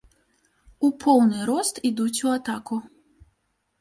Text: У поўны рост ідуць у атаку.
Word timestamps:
У 0.87 0.89
поўны 1.03 1.43
рост 1.51 1.75
ідуць 1.91 2.23
у 2.29 2.33
атаку. 2.37 2.75